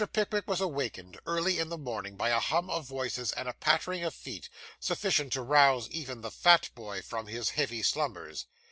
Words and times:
Pickwick 0.13 0.47
was 0.47 0.59
awakened 0.61 1.19
early 1.27 1.59
in 1.59 1.69
the 1.69 1.77
morning, 1.77 2.15
by 2.15 2.29
a 2.29 2.39
hum 2.39 2.71
of 2.71 2.87
voices 2.87 3.31
and 3.33 3.47
a 3.47 3.53
pattering 3.53 4.03
of 4.03 4.15
feet, 4.15 4.49
sufficient 4.79 5.31
to 5.33 5.43
rouse 5.43 5.87
even 5.91 6.21
the 6.21 6.31
fat 6.31 6.71
boy 6.73 7.03
from 7.03 7.27
his 7.27 7.51
heavy 7.51 7.83
slumbers. 7.83 8.47